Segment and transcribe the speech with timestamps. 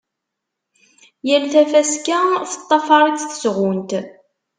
[1.27, 2.17] Yal tafaska
[2.51, 3.91] teṭṭafar-itt tesɣunt.